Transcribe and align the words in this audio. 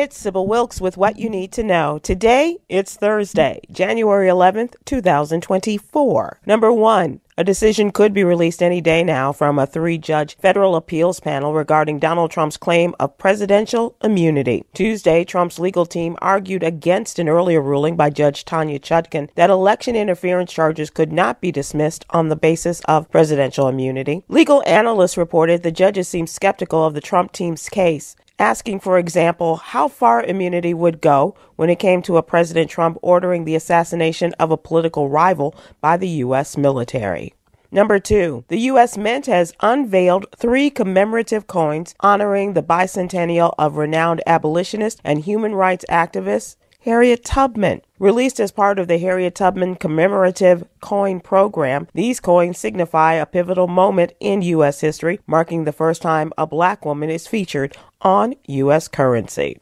It's 0.00 0.16
Sybil 0.16 0.46
Wilkes 0.46 0.80
with 0.80 0.96
what 0.96 1.18
you 1.18 1.28
need 1.28 1.50
to 1.50 1.64
know. 1.64 1.98
Today, 1.98 2.58
it's 2.68 2.94
Thursday, 2.94 3.62
January 3.68 4.28
11th, 4.28 4.76
2024. 4.84 6.38
Number 6.46 6.72
one, 6.72 7.20
a 7.36 7.42
decision 7.42 7.90
could 7.90 8.14
be 8.14 8.22
released 8.22 8.62
any 8.62 8.80
day 8.80 9.02
now 9.02 9.32
from 9.32 9.58
a 9.58 9.66
three 9.66 9.98
judge 9.98 10.36
federal 10.36 10.76
appeals 10.76 11.18
panel 11.18 11.52
regarding 11.52 11.98
Donald 11.98 12.30
Trump's 12.30 12.56
claim 12.56 12.94
of 13.00 13.18
presidential 13.18 13.96
immunity. 14.00 14.64
Tuesday, 14.72 15.24
Trump's 15.24 15.58
legal 15.58 15.84
team 15.84 16.16
argued 16.22 16.62
against 16.62 17.18
an 17.18 17.28
earlier 17.28 17.60
ruling 17.60 17.96
by 17.96 18.08
Judge 18.08 18.44
Tanya 18.44 18.78
Chutkan 18.78 19.28
that 19.34 19.50
election 19.50 19.96
interference 19.96 20.52
charges 20.52 20.90
could 20.90 21.10
not 21.10 21.40
be 21.40 21.50
dismissed 21.50 22.04
on 22.10 22.28
the 22.28 22.36
basis 22.36 22.82
of 22.84 23.10
presidential 23.10 23.66
immunity. 23.66 24.22
Legal 24.28 24.62
analysts 24.64 25.16
reported 25.16 25.64
the 25.64 25.72
judges 25.72 26.06
seemed 26.06 26.30
skeptical 26.30 26.86
of 26.86 26.94
the 26.94 27.00
Trump 27.00 27.32
team's 27.32 27.68
case 27.68 28.14
asking, 28.38 28.80
for 28.80 28.98
example, 28.98 29.56
how 29.56 29.88
far 29.88 30.22
immunity 30.22 30.72
would 30.72 31.00
go 31.00 31.34
when 31.56 31.70
it 31.70 31.78
came 31.78 32.02
to 32.02 32.16
a 32.16 32.22
President 32.22 32.70
Trump 32.70 32.98
ordering 33.02 33.44
the 33.44 33.54
assassination 33.54 34.32
of 34.34 34.50
a 34.50 34.56
political 34.56 35.08
rival 35.08 35.54
by 35.80 35.96
the 35.96 36.08
U.S. 36.08 36.56
military. 36.56 37.34
Number 37.70 37.98
two, 37.98 38.44
the 38.48 38.60
U.S. 38.60 38.96
Mint 38.96 39.26
has 39.26 39.52
unveiled 39.60 40.26
three 40.34 40.70
commemorative 40.70 41.46
coins 41.46 41.94
honoring 42.00 42.54
the 42.54 42.62
bicentennial 42.62 43.54
of 43.58 43.76
renowned 43.76 44.22
abolitionist 44.26 45.00
and 45.04 45.20
human 45.20 45.54
rights 45.54 45.84
activist 45.90 46.56
Harriet 46.88 47.22
Tubman. 47.22 47.82
Released 47.98 48.40
as 48.40 48.50
part 48.50 48.78
of 48.78 48.88
the 48.88 48.96
Harriet 48.96 49.34
Tubman 49.34 49.74
commemorative 49.74 50.66
coin 50.80 51.20
program, 51.20 51.86
these 51.92 52.18
coins 52.18 52.56
signify 52.56 53.12
a 53.12 53.26
pivotal 53.26 53.68
moment 53.68 54.14
in 54.20 54.40
U.S. 54.40 54.80
history, 54.80 55.20
marking 55.26 55.64
the 55.64 55.72
first 55.72 56.00
time 56.00 56.32
a 56.38 56.46
black 56.46 56.86
woman 56.86 57.10
is 57.10 57.26
featured 57.26 57.76
on 58.00 58.36
U.S. 58.46 58.88
currency. 58.88 59.58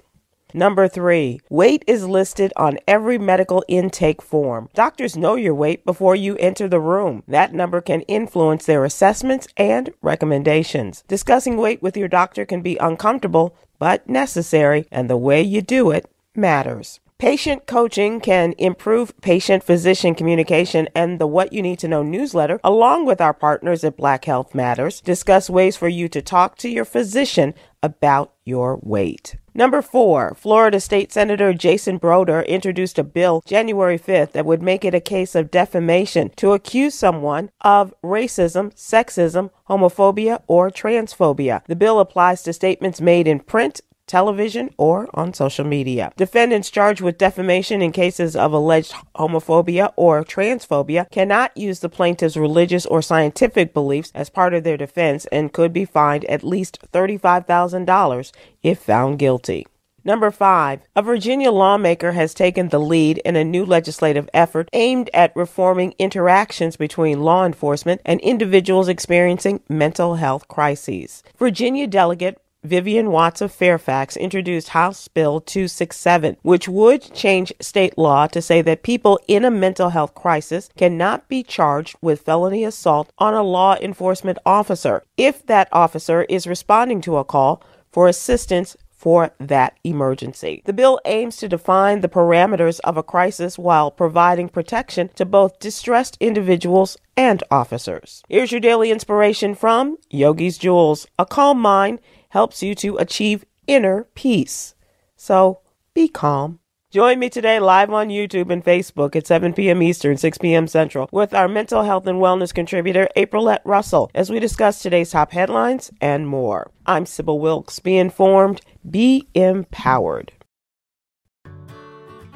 Number 0.55 0.87
three, 0.87 1.41
weight 1.51 1.83
is 1.89 2.07
listed 2.07 2.53
on 2.57 2.79
every 2.87 3.19
medical 3.19 3.65
intake 3.67 4.23
form. 4.23 4.69
Doctors 4.73 5.17
know 5.17 5.35
your 5.35 5.53
weight 5.53 5.85
before 5.85 6.15
you 6.15 6.37
enter 6.37 6.69
the 6.69 6.79
room. 6.79 7.25
That 7.27 7.53
number 7.53 7.81
can 7.81 8.03
influence 8.03 8.67
their 8.67 8.85
assessments 8.85 9.49
and 9.57 9.93
recommendations. 10.01 11.03
Discussing 11.09 11.57
weight 11.57 11.83
with 11.83 11.97
your 11.97 12.07
doctor 12.07 12.47
can 12.47 12.63
be 12.63 12.77
uncomfortable, 12.77 13.57
but 13.81 14.09
necessary, 14.09 14.87
and 14.93 15.11
the 15.11 15.17
way 15.17 15.43
you 15.43 15.61
do 15.61 15.91
it 15.91 16.09
matters. 16.37 17.01
Patient 17.19 17.67
coaching 17.67 18.21
can 18.21 18.53
improve 18.59 19.19
patient 19.23 19.65
physician 19.65 20.15
communication 20.15 20.87
and 20.95 21.19
the 21.19 21.27
What 21.27 21.51
You 21.51 21.63
Need 21.63 21.79
to 21.79 21.89
Know 21.89 22.03
newsletter, 22.03 22.61
along 22.63 23.07
with 23.07 23.23
our 23.23 23.33
partners 23.33 23.85
at 23.85 23.97
Black 23.97 24.27
Health 24.27 24.55
Matters, 24.55 25.01
discuss 25.01 25.49
ways 25.49 25.79
for 25.79 25.89
you 25.89 26.11
to 26.11 26.21
talk 26.21 26.59
to 26.59 26.69
your 26.69 26.85
physician 26.85 27.55
about 27.83 28.35
your 28.45 28.79
weight. 28.83 29.37
Number 29.55 29.81
four, 29.81 30.35
Florida 30.35 30.79
State 30.79 31.11
Senator 31.11 31.55
Jason 31.55 31.97
Brodeur 31.97 32.43
introduced 32.43 32.99
a 32.99 33.05
bill 33.05 33.43
January 33.47 33.99
5th 33.99 34.33
that 34.33 34.45
would 34.45 34.61
make 34.61 34.85
it 34.85 34.95
a 34.95 35.01
case 35.01 35.35
of 35.35 35.51
defamation 35.51 36.31
to 36.37 36.53
accuse 36.53 36.95
someone 36.95 37.49
of 37.63 37.95
racism, 38.05 38.75
sexism, 38.75 39.49
homophobia, 39.71 40.43
or 40.47 40.71
transphobia. 40.71 41.65
The 41.65 41.77
bill 41.77 41.99
applies 41.99 42.43
to 42.43 42.53
statements 42.53 43.01
made 43.01 43.27
in 43.27 43.41
print, 43.41 43.81
television, 44.07 44.71
or 44.77 45.09
on 45.15 45.35
social 45.35 45.65
media. 45.65 46.13
Defendants 46.17 46.71
charged 46.71 47.01
with 47.01 47.19
defamation 47.19 47.83
in 47.83 47.93
cases 47.93 48.37
of 48.37 48.53
alleged 48.53 48.95
homophobia 49.17 49.93
or 49.97 50.25
transphobia 50.25 51.11
cannot 51.11 51.57
use 51.57 51.81
the 51.81 51.89
plaintiff's 51.89 52.37
religious 52.37 52.87
or 52.87 53.03
scientific 53.03 53.75
beliefs 53.75 54.13
as 54.15 54.31
part 54.31 54.55
of 54.55 54.65
their 54.65 54.77
defense 54.77 55.27
and 55.27 55.53
could 55.53 55.73
be 55.73 55.85
fined 55.85 56.25
at 56.27 56.45
least 56.45 56.79
$35,000 56.93 58.33
if 58.63 58.79
found 58.79 59.19
guilty. 59.19 59.67
Number 60.07 60.31
five, 60.31 60.83
a 60.95 61.03
Virginia 61.03 61.51
lawmaker 61.51 62.13
has 62.13 62.33
taken 62.33 62.69
the 62.69 62.79
lead 62.79 63.19
in 63.25 63.35
a 63.35 63.43
new 63.43 63.65
legislative 63.65 64.31
effort 64.33 64.69
aimed 64.73 65.11
at 65.13 65.35
reforming 65.35 65.97
interactions 65.99 66.77
between 66.77 67.25
law 67.25 67.45
enforcement 67.45 68.01
and 68.05 68.21
individuals 68.21 68.87
experiencing 68.87 69.63
mental 69.69 70.15
health 70.15 70.47
crises. 70.47 71.25
Virginia 71.37 71.89
delegate 71.89 72.39
Vivian 72.67 73.13
Watts 73.13 73.41
of 73.41 73.53
Fairfax 73.53 74.17
introduced 74.17 74.71
House 74.71 75.07
Bill 75.07 75.41
267, 75.41 76.37
which 76.43 76.69
would 76.69 77.15
change 77.15 77.53
state 77.61 77.97
law 77.97 78.27
to 78.27 78.43
say 78.43 78.61
that 78.61 78.83
people 78.83 79.21
in 79.29 79.45
a 79.45 79.51
mental 79.51 79.91
health 79.91 80.15
crisis 80.15 80.69
cannot 80.77 81.29
be 81.29 81.45
charged 81.45 81.97
with 82.03 82.23
felony 82.23 82.65
assault 82.65 83.13
on 83.19 83.35
a 83.35 83.43
law 83.43 83.77
enforcement 83.77 84.39
officer 84.45 85.05
if 85.17 85.47
that 85.47 85.69
officer 85.71 86.25
is 86.25 86.49
responding 86.49 87.01
to 87.01 87.17
a 87.17 87.25
call 87.25 87.63
for 87.93 88.09
assistance 88.09 88.77
for 88.97 89.31
that 89.39 89.79
emergency. 89.85 90.63
The 90.65 90.73
bill 90.73 90.99
aims 91.05 91.37
to 91.37 91.49
define 91.49 92.01
the 92.01 92.09
parameters 92.09 92.81
of 92.81 92.97
a 92.97 93.03
crisis 93.03 93.59
while 93.59 93.91
providing 93.91 94.49
protection 94.49 95.11
to 95.15 95.25
both 95.25 95.61
distressed 95.61 96.17
individuals 96.19 96.97
and 97.17 97.45
officers. 97.51 98.25
Here's 98.29 98.51
your 98.51 98.61
daily 98.61 98.91
inspiration 98.91 99.55
from 99.55 99.99
Yogi's 100.11 100.59
Jewels. 100.59 101.07
A 101.19 101.27
calm 101.27 101.61
mind 101.61 102.01
helps 102.37 102.63
you 102.63 102.75
to 102.75 102.99
achieve 102.99 103.47
inner 103.67 104.05
peace. 104.15 104.75
So 105.17 105.61
be 105.95 106.07
calm. 106.07 106.61
Join 106.91 107.19
me 107.19 107.31
today 107.31 107.59
live 107.59 107.91
on 107.91 108.11
YouTube 108.11 108.51
and 108.51 108.63
Facebook 108.63 109.17
at 109.17 109.27
7 109.27 109.55
p.m. 109.55 109.83
Eastern, 109.83 110.19
6 110.19 110.37
p.m. 110.37 110.69
Central 110.69 111.09
with 111.11 111.33
our 111.33 111.49
mental 111.49 111.85
health 111.85 112.07
and 112.07 112.19
wellness 112.19 112.53
contributor, 112.53 113.09
Aprilette 113.17 113.65
Russell, 113.65 114.11
as 114.15 114.29
we 114.29 114.39
discuss 114.39 114.83
today's 114.83 115.13
top 115.13 115.33
headlines 115.33 115.91
and 115.99 116.29
more. 116.29 116.71
I'm 116.85 117.07
Sybil 117.07 117.41
Wilkes. 117.41 117.79
Be 117.79 117.97
informed, 117.97 118.61
be 118.89 119.29
empowered. 119.33 120.33